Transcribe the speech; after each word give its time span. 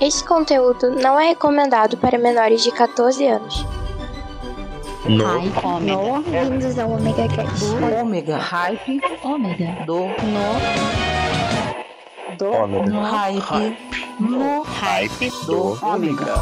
Este 0.00 0.24
conteúdo 0.24 0.90
não 0.90 1.18
é 1.18 1.28
recomendado 1.28 1.96
para 1.96 2.18
menores 2.18 2.62
de 2.62 2.70
14 2.72 3.26
anos. 3.26 3.64
No. 5.06 5.24
Hype. 5.24 5.64
Ômega. 5.64 6.30
Bem-vindos 6.30 6.78
ao 6.78 6.90
Omega 6.90 7.28
Cast. 7.28 7.64
Ômega. 8.00 8.36
Hype. 8.38 9.00
Ômega. 9.22 9.84
Do. 9.86 10.06
No. 10.06 10.60
Do. 12.38 12.50
Ômega. 12.52 12.90
No 12.90 13.02
hype. 13.02 13.76
No. 14.18 14.62
Hype. 14.62 15.30
Do. 15.46 15.78
Ômega. 15.86 16.34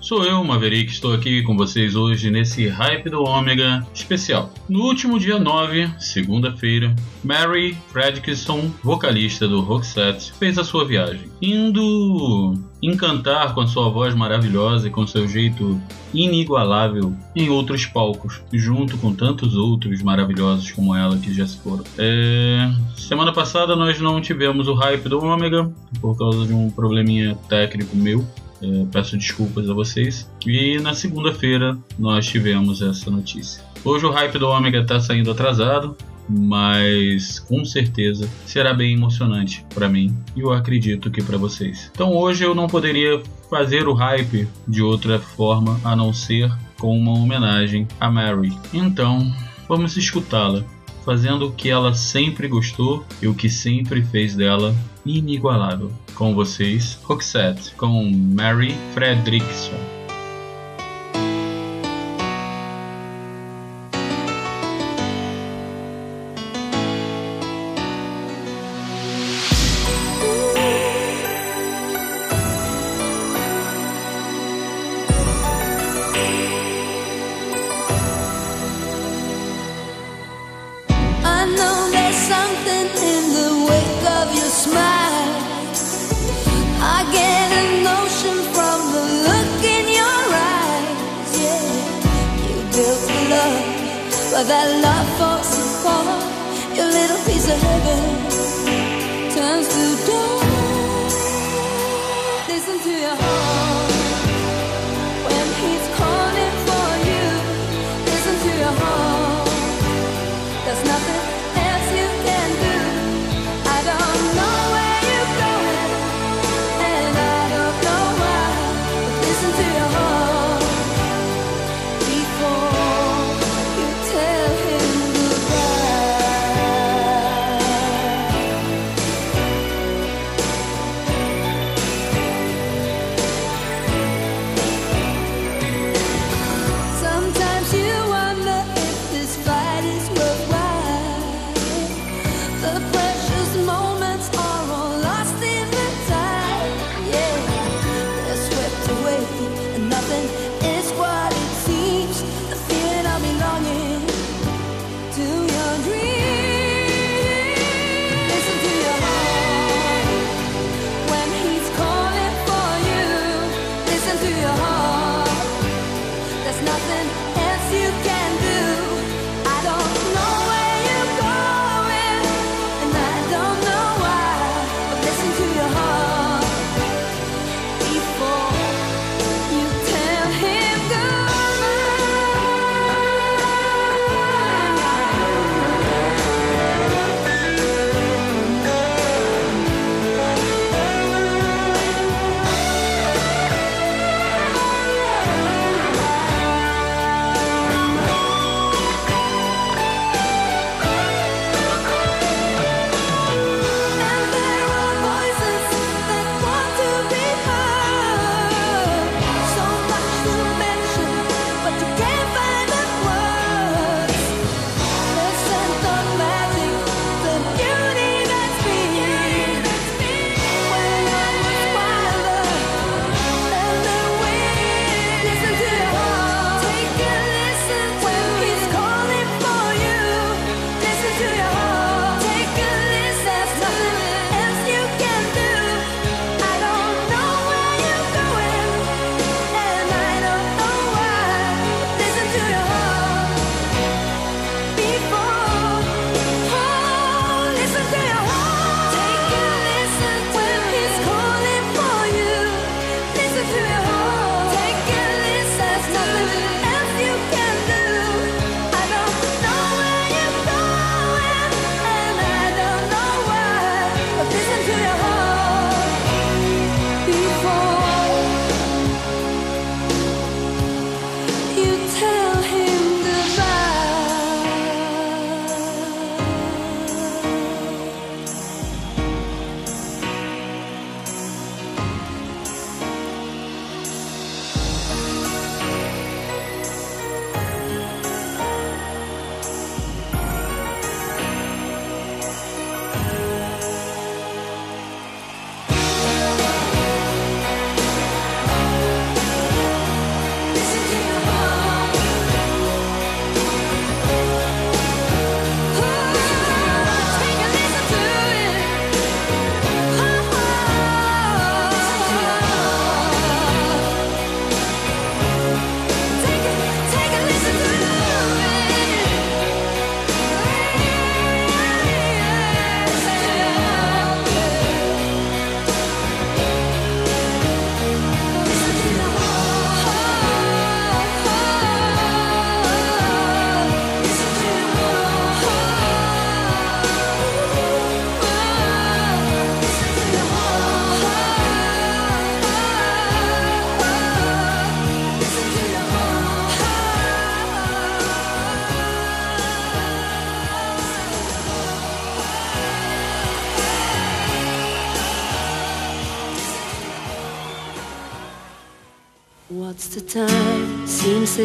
Sou 0.00 0.24
eu, 0.24 0.42
Maverick, 0.42 0.90
estou 0.90 1.12
aqui 1.12 1.42
com 1.42 1.54
vocês 1.54 1.94
hoje 1.94 2.30
nesse 2.30 2.68
Hype 2.68 3.10
do 3.10 3.22
Ômega 3.22 3.86
especial. 3.92 4.50
No 4.66 4.84
último 4.84 5.18
dia 5.18 5.38
9, 5.38 5.90
segunda-feira, 5.98 6.96
Mary 7.22 7.76
Fredrickson, 7.88 8.70
vocalista 8.82 9.46
do 9.46 9.60
Roxette, 9.60 10.32
fez 10.32 10.56
a 10.56 10.64
sua 10.64 10.86
viagem, 10.86 11.28
indo 11.42 12.54
encantar 12.80 13.54
com 13.54 13.60
a 13.60 13.66
sua 13.66 13.90
voz 13.90 14.14
maravilhosa 14.14 14.88
e 14.88 14.90
com 14.90 15.06
seu 15.06 15.28
jeito 15.28 15.78
inigualável 16.14 17.14
em 17.36 17.50
outros 17.50 17.84
palcos, 17.84 18.42
junto 18.54 18.96
com 18.96 19.14
tantos 19.14 19.54
outros 19.54 20.00
maravilhosos 20.00 20.70
como 20.72 20.96
ela 20.96 21.18
que 21.18 21.32
já 21.32 21.46
se 21.46 21.58
foram. 21.58 21.84
É... 21.98 22.72
Semana 22.96 23.34
passada 23.34 23.76
nós 23.76 24.00
não 24.00 24.18
tivemos 24.18 24.66
o 24.66 24.72
hype 24.72 25.10
do 25.10 25.22
Ômega 25.22 25.70
por 26.00 26.16
causa 26.16 26.46
de 26.46 26.54
um 26.54 26.70
probleminha 26.70 27.36
técnico 27.48 27.94
meu. 27.94 28.26
É, 28.62 28.86
peço 28.92 29.16
desculpas 29.16 29.68
a 29.68 29.74
vocês. 29.74 30.30
E 30.46 30.78
na 30.78 30.94
segunda-feira 30.94 31.76
nós 31.98 32.26
tivemos 32.26 32.80
essa 32.80 33.10
notícia. 33.10 33.62
Hoje 33.84 34.06
o 34.06 34.10
hype 34.10 34.38
do 34.38 34.48
Ômega 34.48 34.80
está 34.80 35.00
saindo 35.00 35.30
atrasado, 35.30 35.96
mas 36.28 37.40
com 37.40 37.64
certeza 37.64 38.28
será 38.46 38.72
bem 38.72 38.94
emocionante 38.94 39.66
para 39.74 39.88
mim 39.88 40.16
e 40.36 40.40
eu 40.40 40.52
acredito 40.52 41.10
que 41.10 41.22
para 41.22 41.36
vocês. 41.36 41.90
Então 41.92 42.14
hoje 42.16 42.44
eu 42.44 42.54
não 42.54 42.68
poderia 42.68 43.20
fazer 43.50 43.88
o 43.88 43.92
hype 43.92 44.48
de 44.66 44.82
outra 44.82 45.18
forma 45.18 45.80
a 45.84 45.96
não 45.96 46.12
ser 46.12 46.50
com 46.78 46.96
uma 46.96 47.12
homenagem 47.12 47.86
a 48.00 48.10
Mary. 48.10 48.52
Então 48.72 49.32
vamos 49.68 49.96
escutá-la 49.96 50.64
fazendo 51.02 51.46
o 51.46 51.52
que 51.52 51.70
ela 51.70 51.94
sempre 51.94 52.48
gostou 52.48 53.04
e 53.20 53.28
o 53.28 53.34
que 53.34 53.48
sempre 53.50 54.02
fez 54.02 54.34
dela 54.34 54.74
inigualável. 55.04 55.90
Com 56.14 56.34
vocês, 56.34 56.98
Roxette, 57.02 57.74
com 57.74 58.10
Mary 58.10 58.74
Fredrickson. 58.94 60.01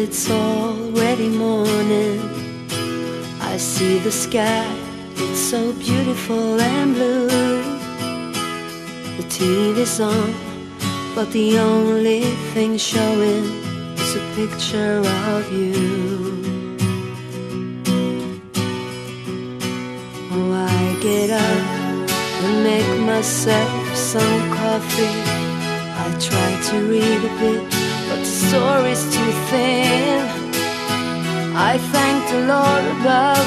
It's 0.08 0.30
already 0.30 1.28
morning. 1.28 2.18
I 3.42 3.58
see 3.58 3.98
the 3.98 4.10
sky, 4.10 4.66
it's 5.16 5.38
so 5.38 5.74
beautiful 5.74 6.58
and 6.58 6.94
blue. 6.94 7.28
The 9.18 9.26
TV's 9.36 10.00
on, 10.00 10.32
but 11.14 11.30
the 11.32 11.58
only 11.58 12.22
thing 12.54 12.78
showing 12.78 13.44
is 14.02 14.16
a 14.22 14.24
picture 14.34 15.02
of 15.34 15.42
you. 15.52 15.76
Oh, 20.32 20.52
I 20.72 20.84
get 21.02 21.30
up 21.48 21.64
and 22.44 22.56
make 22.64 22.92
myself 23.14 23.94
some 23.94 24.40
coffee. 24.60 25.16
I 26.02 26.06
try 26.28 26.50
to 26.68 26.76
read 26.92 27.20
a 27.30 27.34
bit, 27.42 27.77
story's 28.38 29.02
too 29.14 29.32
thin. 29.50 30.22
I 31.56 31.76
thank 31.92 32.20
the 32.30 32.40
Lord 32.54 32.84
above, 32.96 33.46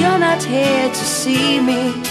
you're 0.00 0.18
not 0.18 0.42
here 0.42 0.88
to 0.88 1.04
see 1.20 1.60
me 1.60 2.05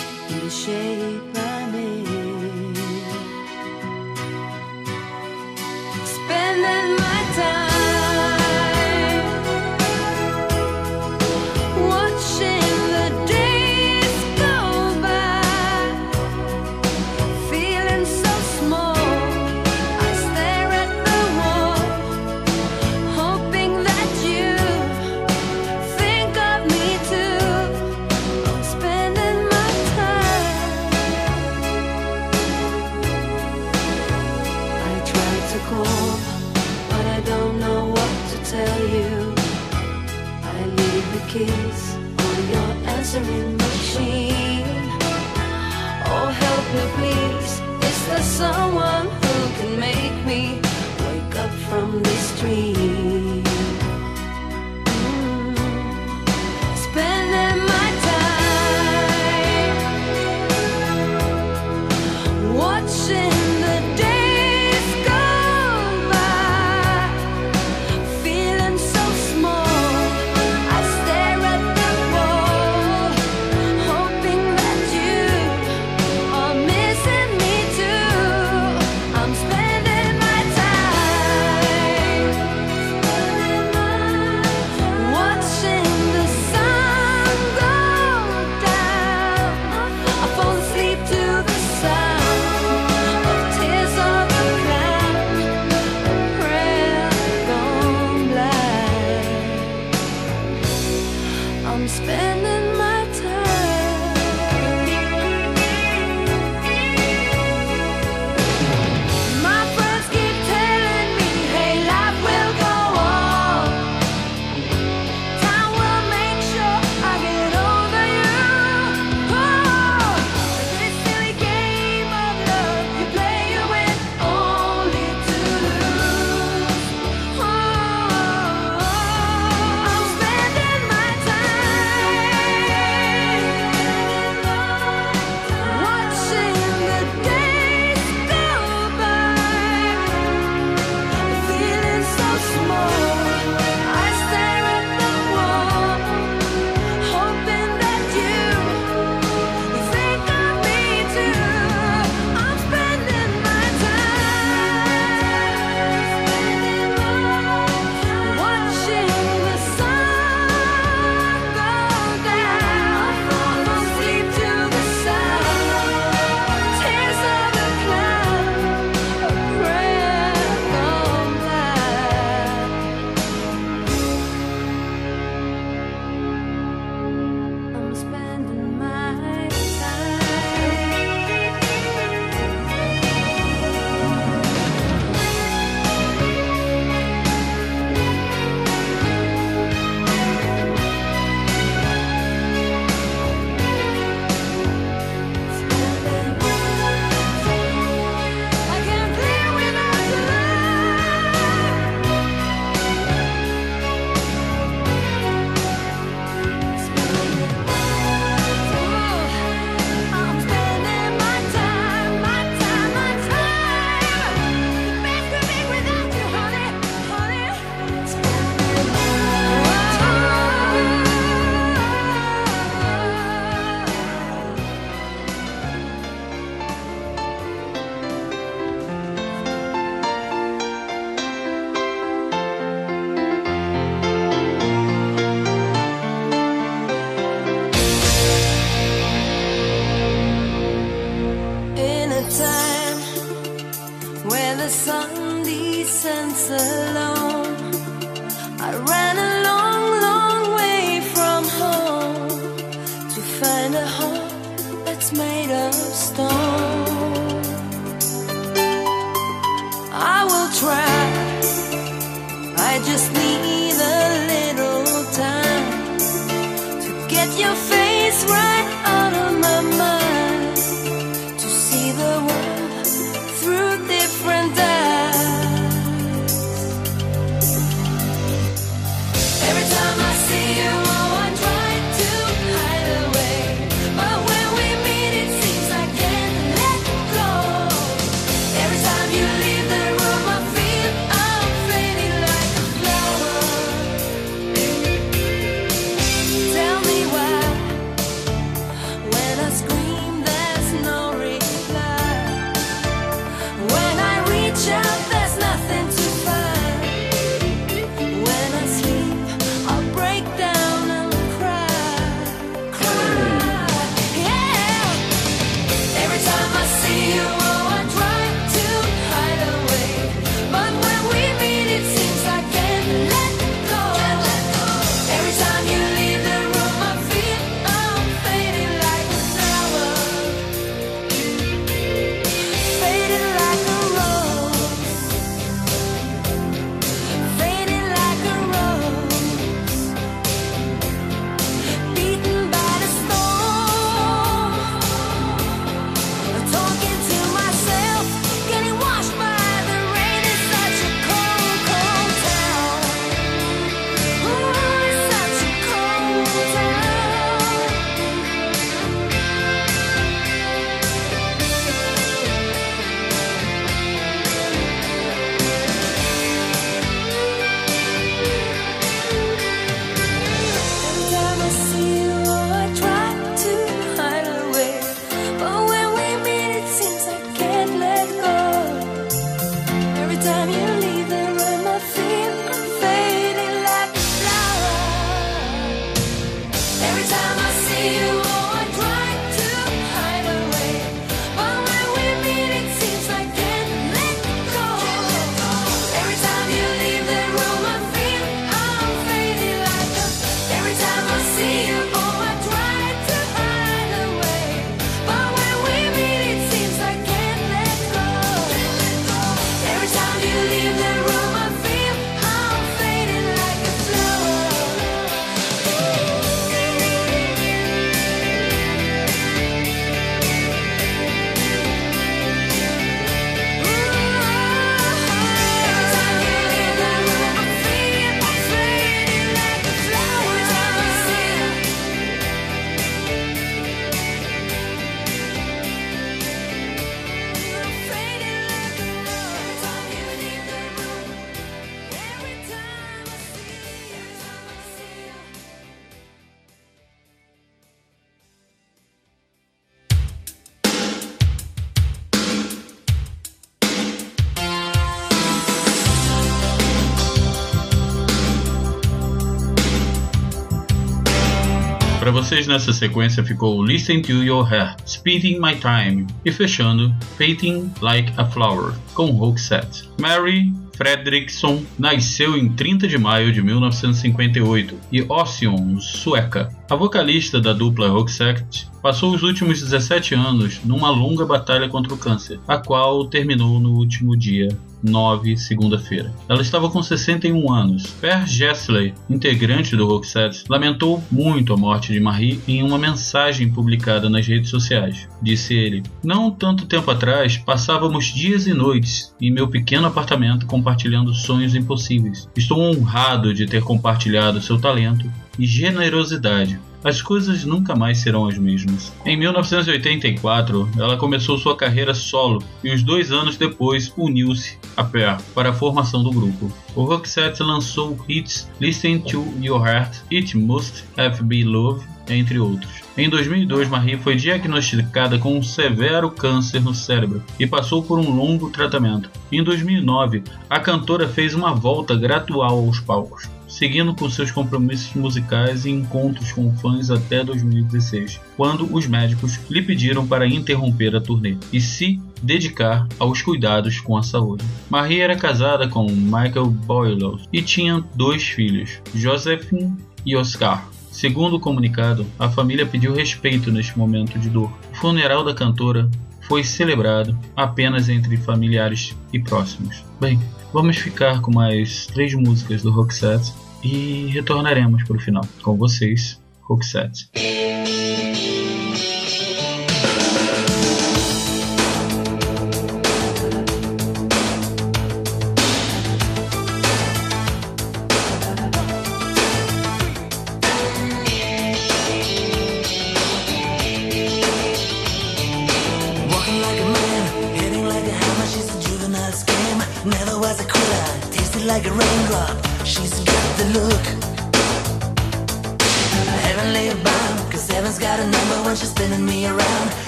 Para 462.06 462.12
vocês 462.12 462.46
nessa 462.46 462.72
sequência 462.72 463.24
ficou 463.24 463.64
Listen 463.64 464.00
to 464.00 464.24
Your 464.24 464.48
Heart, 464.48 464.88
Speeding 464.88 465.40
My 465.40 465.56
Time 465.56 466.06
e 466.24 466.32
fechando 466.32 466.96
Painting 467.18 467.72
Like 467.82 468.14
a 468.16 468.24
Flower 468.24 468.76
com 468.94 469.08
Roxette. 469.08 469.90
Mary 470.00 470.54
Fredriksson 470.78 471.64
nasceu 471.80 472.38
em 472.38 472.50
30 472.50 472.88
de 472.88 473.00
maio 473.00 473.34
de 473.34 473.42
1958 473.42 474.76
e 474.92 475.02
Ossian, 475.02 475.80
sueca. 475.80 476.50
A 476.70 476.76
vocalista 476.76 477.42
da 477.42 477.54
dupla 477.54 477.90
Roxette 477.90 478.68
passou 478.84 479.16
os 479.16 479.24
últimos 479.24 479.60
17 479.62 480.14
anos 480.14 480.64
numa 480.64 480.92
longa 480.92 481.26
batalha 481.26 481.68
contra 481.68 481.92
o 481.92 481.98
câncer, 481.98 482.40
a 482.48 482.60
qual 482.60 483.06
terminou 483.08 483.60
no 483.60 483.72
último 483.72 484.16
dia 484.16 484.56
9, 484.86 485.38
segunda-feira. 485.38 486.14
Ela 486.30 486.42
estava 486.42 486.70
com 486.70 486.82
61 486.82 487.52
anos. 487.52 487.88
Per 488.00 488.28
Gessler, 488.28 488.94
integrante 489.10 489.76
do 489.76 489.88
Roxette, 489.88 490.44
lamentou 490.50 491.04
muito 491.12 491.54
a 491.54 491.58
morte 491.58 491.92
de 491.92 492.00
Marie 492.00 492.40
em 492.48 492.64
uma 492.64 492.78
mensagem 492.78 493.50
publicada 493.50 494.10
nas 494.10 494.28
redes 494.28 494.50
sociais. 494.50 495.08
Disse 495.22 495.54
ele: 495.54 495.84
Não 496.04 496.32
tanto 496.32 496.66
tempo 496.66 496.90
atrás, 496.92 497.38
passávamos 497.38 498.06
dias 498.06 498.48
e 498.48 498.54
noites 498.54 499.14
em 499.20 499.32
meu 499.32 499.48
pequeno 499.48 499.88
apartamento 499.88 500.46
compartilhando 500.46 501.14
sonhos 501.14 501.56
impossíveis. 501.56 502.30
Estou 502.36 502.60
honrado 502.60 503.34
de 503.34 503.46
ter 503.46 503.64
compartilhado 503.64 504.42
seu 504.42 504.60
talento 504.60 505.12
e 505.38 505.46
generosidade 505.46 506.60
as 506.86 507.02
coisas 507.02 507.44
nunca 507.44 507.76
mais 507.76 507.98
serão 507.98 508.28
as 508.28 508.38
mesmas. 508.38 508.94
Em 509.04 509.18
1984, 509.18 510.70
ela 510.78 510.96
começou 510.96 511.36
sua 511.36 511.58
carreira 511.58 511.96
solo 511.96 512.44
e 512.64 512.72
uns 512.72 512.84
dois 512.84 513.12
anos 513.12 513.38
depois 513.38 513.92
uniu-se 513.98 514.60
a 514.78 514.84
Pear 514.84 515.20
para 515.34 515.50
a 515.50 515.54
formação 515.54 516.04
do 516.04 516.12
grupo. 516.12 516.54
O 516.76 516.84
Roxette 516.84 517.42
lançou 517.42 517.98
hits 518.08 518.48
Listen 518.62 519.00
to 519.00 519.26
Your 519.42 519.66
Heart, 519.66 519.98
It 520.14 520.38
Must 520.38 520.84
Have 520.96 521.24
Been 521.24 521.46
Love, 521.46 521.84
entre 522.08 522.38
outros. 522.38 522.84
Em 522.96 523.10
2002, 523.10 523.68
Marie 523.68 523.98
foi 523.98 524.16
diagnosticada 524.16 525.18
com 525.18 525.36
um 525.36 525.42
severo 525.42 526.12
câncer 526.12 526.62
no 526.62 526.76
cérebro 526.76 527.24
e 527.40 527.48
passou 527.48 527.82
por 527.82 527.98
um 527.98 528.16
longo 528.16 528.52
tratamento. 528.52 529.10
Em 529.32 529.44
2009, 529.44 530.24
a 530.48 530.60
cantora 530.60 531.08
fez 531.08 531.34
uma 531.34 531.56
volta 531.56 531.96
gradual 531.96 532.60
aos 532.60 532.80
palcos 532.80 533.28
seguindo 533.56 533.96
com 533.96 534.10
seus 534.10 534.32
compromissos 534.32 534.94
musicais 534.96 535.66
e 535.66 535.70
encontros 535.70 536.34
com 536.34 536.54
fãs 536.58 536.92
até 536.92 537.24
2016, 537.24 538.20
quando 538.36 538.68
os 538.76 538.86
médicos 538.86 539.40
lhe 539.50 539.62
pediram 539.62 540.06
para 540.06 540.28
interromper 540.28 540.94
a 540.94 541.00
turnê 541.00 541.38
e 541.54 541.62
se 541.62 541.98
dedicar 542.22 542.86
aos 543.00 543.22
cuidados 543.22 543.80
com 543.80 543.96
a 543.96 544.04
saúde. 544.04 544.44
Marie 544.70 545.00
era 545.00 545.16
casada 545.16 545.70
com 545.70 545.86
Michael 545.86 546.48
Boyle 546.48 547.22
e 547.32 547.42
tinha 547.42 547.82
dois 547.96 548.24
filhos, 548.24 548.82
Josephine 548.94 549.74
e 550.06 550.18
Oscar. 550.18 550.68
Segundo 550.92 551.38
o 551.38 551.40
comunicado, 551.40 552.06
a 552.20 552.30
família 552.30 552.66
pediu 552.66 552.94
respeito 552.94 553.54
neste 553.54 553.78
momento 553.78 554.20
de 554.20 554.30
dor. 554.30 554.52
O 554.74 554.76
funeral 554.76 555.24
da 555.24 555.34
cantora 555.34 555.90
foi 556.28 556.44
celebrado 556.44 557.18
apenas 557.38 557.88
entre 557.88 558.18
familiares 558.18 558.96
e 559.14 559.20
próximos. 559.20 559.82
Bem, 560.00 560.20
vamos 560.52 560.76
ficar 560.76 561.22
com 561.22 561.32
mais 561.32 561.86
três 561.88 562.14
músicas 562.14 562.62
do 562.62 562.72
Roxette 562.72 563.34
e 563.66 564.08
retornaremos 564.12 564.84
para 564.84 564.96
o 564.96 565.00
final 565.00 565.26
com 565.42 565.58
vocês, 565.58 566.22
Roxette. 566.42 567.10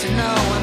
To 0.00 0.10
know 0.16 0.59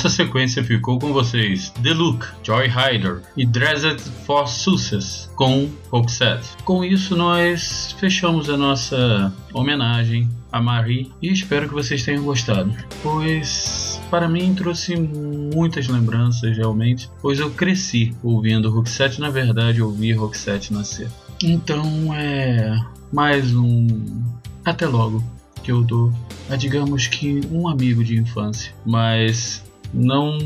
Nessa 0.00 0.16
sequência 0.16 0.64
ficou 0.64 0.98
com 0.98 1.12
vocês 1.12 1.68
The 1.82 1.92
Look, 1.92 2.26
Joy 2.42 2.68
Rider 2.68 3.20
e 3.36 3.44
Dressed 3.44 4.00
for 4.24 4.48
Success 4.48 5.30
com 5.36 5.68
Roxette. 5.90 6.56
Com 6.64 6.82
isso 6.82 7.14
nós 7.14 7.94
fechamos 8.00 8.48
a 8.48 8.56
nossa 8.56 9.30
homenagem 9.52 10.26
a 10.50 10.58
Marie 10.58 11.12
e 11.20 11.30
espero 11.30 11.68
que 11.68 11.74
vocês 11.74 12.02
tenham 12.02 12.24
gostado, 12.24 12.74
pois 13.02 14.00
para 14.08 14.26
mim 14.26 14.54
trouxe 14.54 14.96
muitas 14.96 15.86
lembranças 15.86 16.56
realmente, 16.56 17.10
pois 17.20 17.38
eu 17.38 17.50
cresci 17.50 18.16
ouvindo 18.22 18.70
Roxette, 18.70 19.20
na 19.20 19.28
verdade 19.28 19.82
ouvi 19.82 20.14
Roxette 20.14 20.72
nascer. 20.72 21.10
Então 21.42 21.84
é 22.14 22.74
mais 23.12 23.54
um 23.54 23.86
até 24.64 24.86
logo 24.86 25.22
que 25.62 25.70
eu 25.70 25.82
dou 25.82 26.10
a 26.48 26.56
digamos 26.56 27.06
que 27.06 27.42
um 27.52 27.68
amigo 27.68 28.02
de 28.02 28.18
infância, 28.18 28.72
mas 28.86 29.62
não 29.92 30.38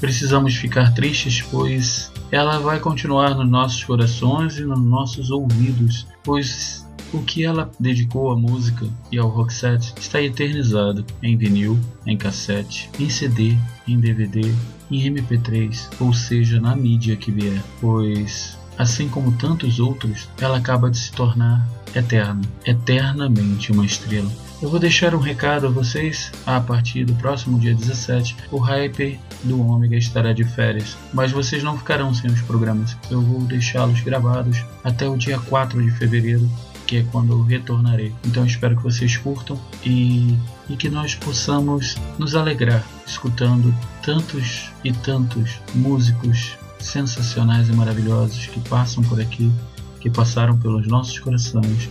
precisamos 0.00 0.54
ficar 0.54 0.94
tristes, 0.94 1.42
pois 1.42 2.12
ela 2.30 2.58
vai 2.58 2.78
continuar 2.78 3.34
nos 3.34 3.48
nossos 3.48 3.82
corações 3.82 4.58
e 4.58 4.62
nos 4.62 4.80
nossos 4.80 5.30
ouvidos, 5.30 6.06
pois 6.22 6.86
o 7.12 7.22
que 7.22 7.44
ela 7.44 7.70
dedicou 7.80 8.30
à 8.30 8.36
música 8.36 8.86
e 9.10 9.18
ao 9.18 9.28
rockset 9.28 9.94
está 9.98 10.20
eternizado 10.20 11.04
em 11.22 11.36
vinil, 11.36 11.78
em 12.06 12.16
cassete, 12.16 12.90
em 12.98 13.08
CD, 13.08 13.56
em 13.86 13.98
DVD, 13.98 14.42
em 14.90 15.10
MP3, 15.10 15.88
ou 16.00 16.12
seja, 16.12 16.60
na 16.60 16.76
mídia 16.76 17.16
que 17.16 17.32
vier, 17.32 17.62
pois 17.80 18.58
assim 18.76 19.08
como 19.08 19.32
tantos 19.32 19.80
outros, 19.80 20.28
ela 20.40 20.58
acaba 20.58 20.90
de 20.90 20.98
se 20.98 21.10
tornar 21.12 21.66
eterna, 21.94 22.42
eternamente 22.64 23.72
uma 23.72 23.84
estrela. 23.84 24.30
Eu 24.60 24.68
vou 24.68 24.80
deixar 24.80 25.14
um 25.14 25.20
recado 25.20 25.68
a 25.68 25.70
vocês. 25.70 26.32
A 26.44 26.60
partir 26.60 27.04
do 27.04 27.14
próximo 27.14 27.60
dia 27.60 27.72
17, 27.72 28.36
o 28.50 28.58
hype 28.58 29.20
do 29.44 29.64
Ômega 29.64 29.94
estará 29.94 30.32
de 30.32 30.42
férias, 30.42 30.96
mas 31.12 31.30
vocês 31.30 31.62
não 31.62 31.78
ficarão 31.78 32.12
sem 32.12 32.28
os 32.28 32.40
programas. 32.42 32.96
Eu 33.08 33.20
vou 33.20 33.40
deixá-los 33.42 34.00
gravados 34.00 34.64
até 34.82 35.08
o 35.08 35.16
dia 35.16 35.38
4 35.38 35.80
de 35.80 35.92
fevereiro, 35.92 36.50
que 36.88 36.96
é 36.96 37.02
quando 37.04 37.34
eu 37.34 37.42
retornarei. 37.44 38.12
Então 38.26 38.44
espero 38.44 38.76
que 38.76 38.82
vocês 38.82 39.16
curtam 39.16 39.56
e, 39.86 40.36
e 40.68 40.76
que 40.76 40.88
nós 40.88 41.14
possamos 41.14 41.94
nos 42.18 42.34
alegrar 42.34 42.84
escutando 43.06 43.72
tantos 44.02 44.72
e 44.82 44.92
tantos 44.92 45.60
músicos 45.72 46.58
sensacionais 46.80 47.68
e 47.68 47.72
maravilhosos 47.72 48.46
que 48.46 48.58
passam 48.68 49.04
por 49.04 49.20
aqui, 49.20 49.52
que 50.00 50.10
passaram 50.10 50.58
pelos 50.58 50.88
nossos 50.88 51.16
corações 51.20 51.88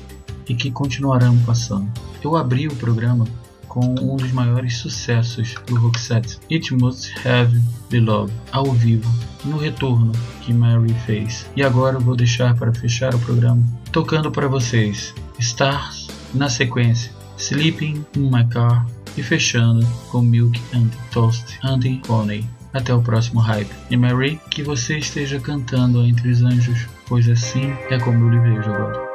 e 0.50 0.56
que 0.56 0.72
continuarão 0.72 1.38
passando. 1.46 1.88
Eu 2.24 2.36
abri 2.36 2.68
o 2.68 2.76
programa 2.76 3.26
com 3.68 3.94
um 4.02 4.16
dos 4.16 4.32
maiores 4.32 4.78
sucessos 4.78 5.54
do 5.68 5.76
Roxette, 5.76 6.40
It 6.52 6.74
Must 6.74 7.14
Have 7.28 7.62
Been 7.90 8.06
Love, 8.06 8.34
ao 8.52 8.72
vivo, 8.72 9.08
no 9.46 9.58
retorno 9.58 10.12
que 10.42 10.54
Mary 10.54 10.94
fez. 11.06 11.46
E 11.56 11.62
agora 11.62 11.98
eu 11.98 12.02
vou 12.02 12.16
deixar 12.16 12.56
para 12.56 12.74
fechar 12.74 13.14
o 13.14 13.20
programa 13.20 13.64
tocando 13.92 14.32
para 14.32 14.48
vocês 14.48 15.14
Stars, 15.38 16.08
na 16.34 16.50
sequência 16.50 17.12
Sleeping 17.38 18.04
in 18.16 18.32
My 18.32 18.48
Car 18.48 18.86
e 19.16 19.24
fechando 19.24 19.86
com 20.12 20.22
Milk 20.22 20.60
and 20.74 20.90
Toast 21.12 21.60
and 21.64 21.80
Honey. 22.10 22.46
Até 22.74 22.94
o 22.94 23.02
próximo 23.02 23.40
hype. 23.40 23.72
E 23.90 23.98
Mary, 23.98 24.40
que 24.52 24.62
você 24.62 24.98
esteja 24.98 25.40
cantando 25.40 26.06
entre 26.06 26.30
os 26.30 26.42
anjos, 26.42 26.88
pois 27.08 27.28
assim 27.30 27.72
é 27.90 27.98
como 28.00 28.26
eu 28.26 28.30
lhe 28.30 28.40
vejo 28.40 28.70
agora. 28.70 29.07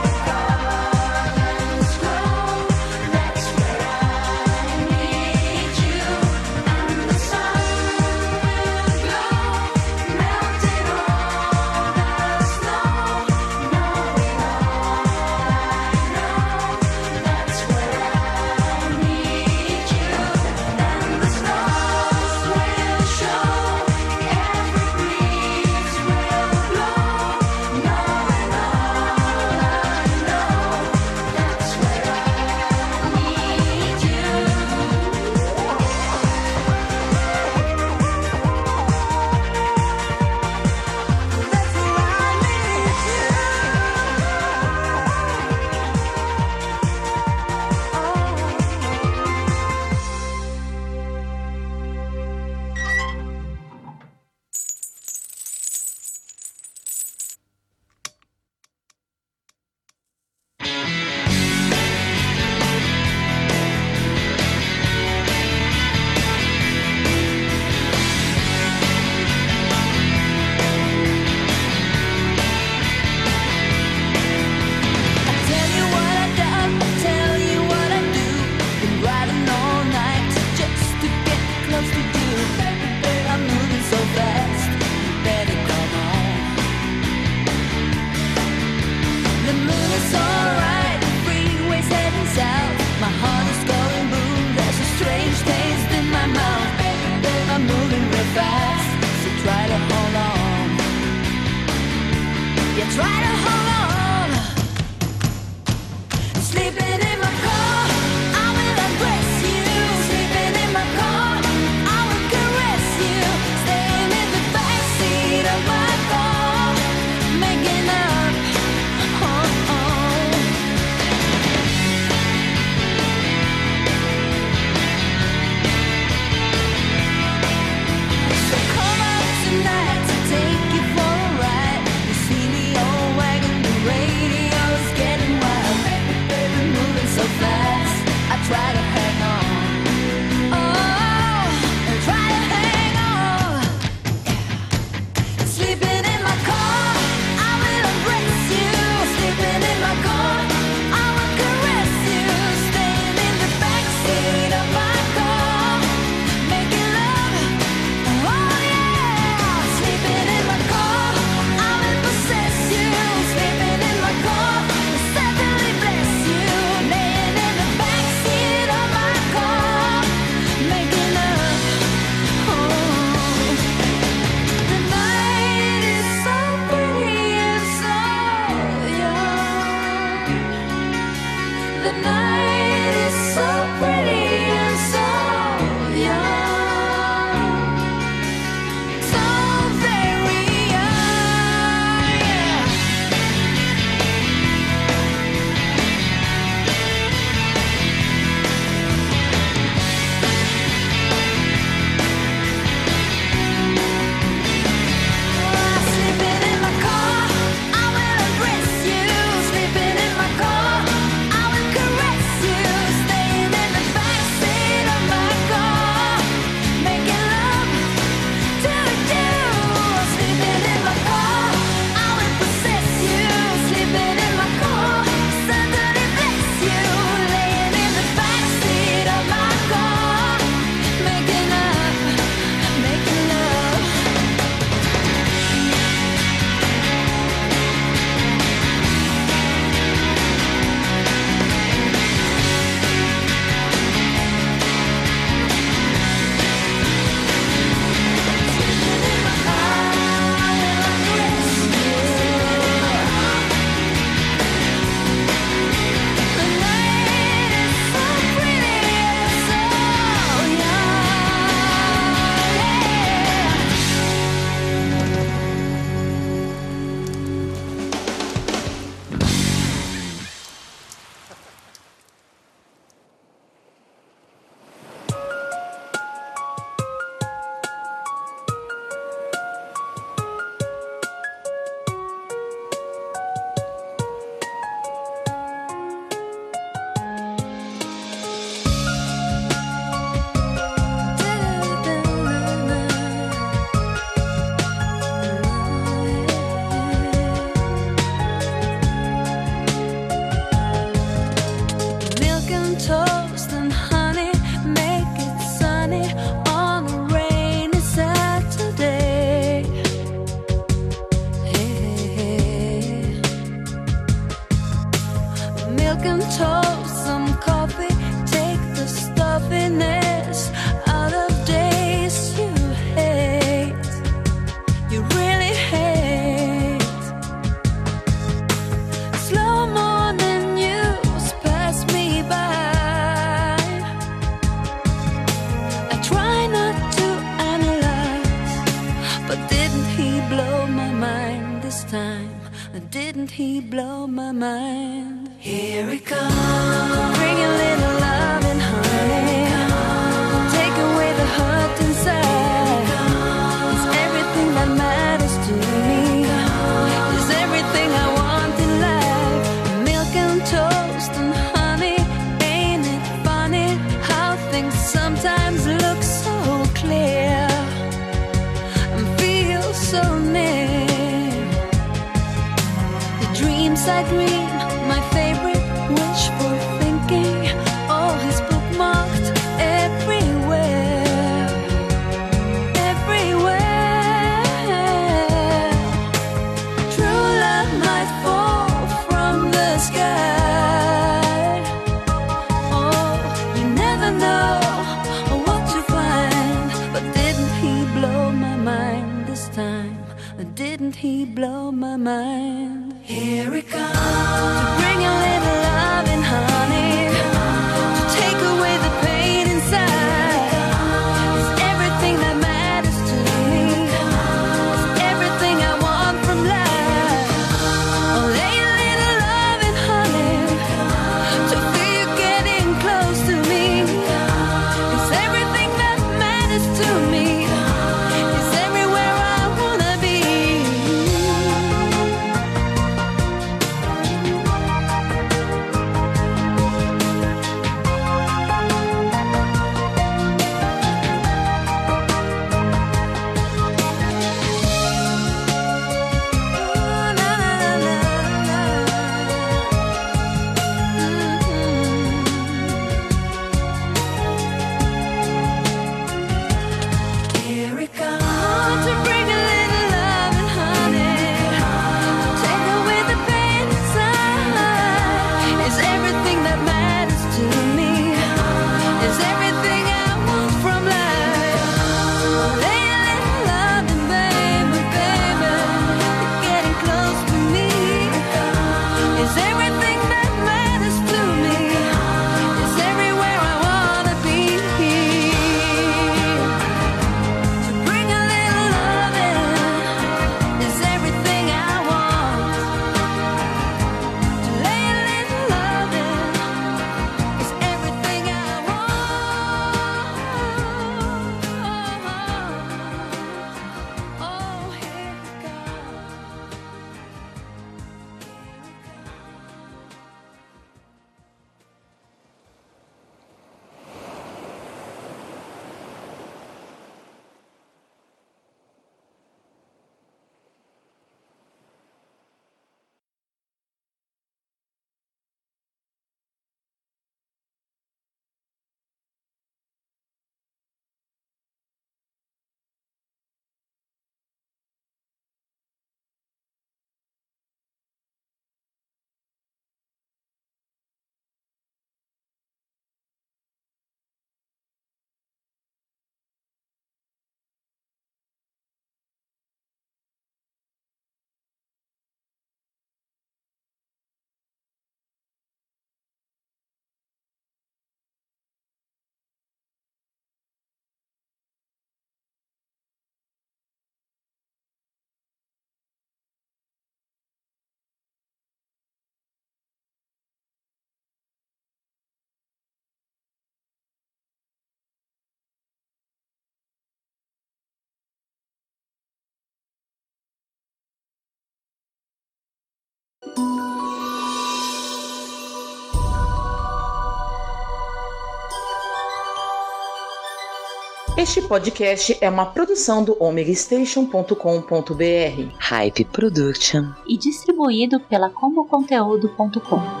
Este 591.21 591.39
podcast 591.39 592.17
é 592.19 592.27
uma 592.27 592.47
produção 592.47 593.03
do 593.03 593.15
omegastation.com.br, 593.19 595.55
Hype 595.59 596.05
Production 596.05 596.93
e 597.07 597.15
distribuído 597.15 597.99
pela 597.99 598.31
comboconteúdo.com. 598.31 600.00